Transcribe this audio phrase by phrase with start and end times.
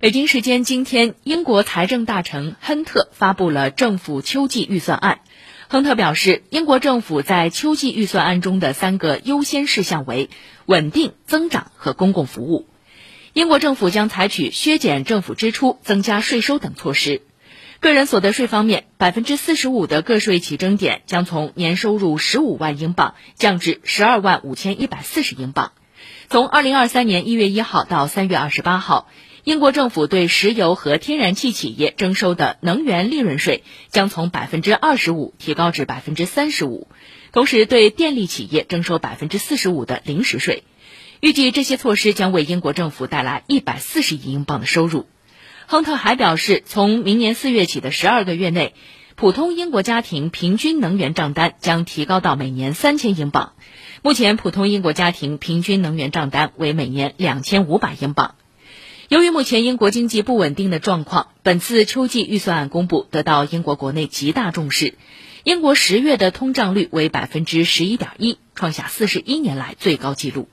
[0.00, 5.22] 北京时间今天，英国财政大臣亨特发布了政府秋季预算案。
[5.66, 10.30] 亨特表示，英国政府在秋季预算案中的三个优先事项为
[10.66, 12.68] 稳定、增长和公共服务。
[13.32, 17.22] 英国政府将采取削减政府支出、增加税收等措施。
[17.80, 25.72] 个人所得税方面，百分之四十五的个税起征点将从年收入十五万英镑降至十二万五千一百四十英镑。
[26.28, 29.08] 从二零二三年一月一号到三月二十八号，
[29.44, 36.88] 英国政府对石油和天然气企业征收的能源利润税将从百分之二十五提高至百分之三十五，
[37.32, 40.64] 同时对电力企业征收百分之四十五的临时税。
[41.20, 45.06] 预计这些措施将为英国政府带来一百四十亿英镑的收入。
[45.66, 48.74] 亨特还表示，从明年四月起的十二个月内，
[49.18, 53.54] 普通英国家庭平均能源账单将提高到每年三千英镑。
[54.00, 58.36] 目前，普通英国家庭平均能源账单为每年两千五百英镑。
[59.08, 64.94] 由于目前英国经济不稳定的状况，本次秋季预算案公布得到英国国内极大重视。
[65.42, 70.48] 英国十月的通胀率为百分之十一点一，创下四十一年来最高纪录。